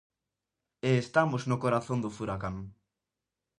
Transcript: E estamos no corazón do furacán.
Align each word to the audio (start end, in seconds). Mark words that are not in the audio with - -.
E 0.89 0.89
estamos 1.03 1.41
no 1.49 1.61
corazón 1.63 1.99
do 2.01 2.13
furacán. 2.17 2.55